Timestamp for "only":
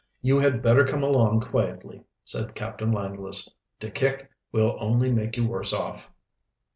4.79-5.11